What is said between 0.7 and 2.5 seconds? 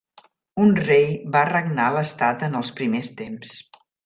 rei va regnar l'estat